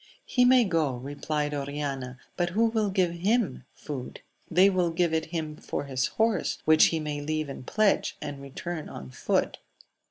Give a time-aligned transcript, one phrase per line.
[0.25, 5.25] He may go, replied Oriana, but who will give him food?— They will give it
[5.25, 9.59] him for his horse, which he may leave in pledge, and return oh foot.